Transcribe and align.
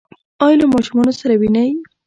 ایا 0.43 0.55
له 0.59 0.65
ماشومانو 0.73 1.13
سره 1.21 1.33
وینئ؟ 1.41 1.71